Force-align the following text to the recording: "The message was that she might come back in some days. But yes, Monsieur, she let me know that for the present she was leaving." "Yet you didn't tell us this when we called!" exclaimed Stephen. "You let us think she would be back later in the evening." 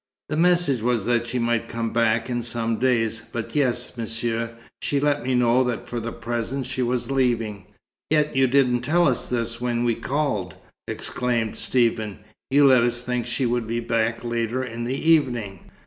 "The 0.29 0.35
message 0.35 0.81
was 0.81 1.05
that 1.05 1.27
she 1.27 1.37
might 1.37 1.67
come 1.67 1.93
back 1.93 2.27
in 2.27 2.41
some 2.41 2.77
days. 2.77 3.21
But 3.31 3.53
yes, 3.53 3.95
Monsieur, 3.97 4.55
she 4.81 4.99
let 4.99 5.23
me 5.23 5.35
know 5.35 5.63
that 5.65 5.87
for 5.87 5.99
the 5.99 6.11
present 6.11 6.65
she 6.65 6.81
was 6.81 7.11
leaving." 7.11 7.65
"Yet 8.09 8.35
you 8.35 8.47
didn't 8.47 8.81
tell 8.81 9.07
us 9.07 9.29
this 9.29 9.61
when 9.61 9.83
we 9.83 9.93
called!" 9.93 10.55
exclaimed 10.87 11.55
Stephen. 11.55 12.17
"You 12.49 12.65
let 12.65 12.81
us 12.81 13.03
think 13.03 13.27
she 13.27 13.45
would 13.45 13.67
be 13.67 13.79
back 13.79 14.23
later 14.23 14.63
in 14.63 14.85
the 14.85 14.97
evening." 14.99 15.69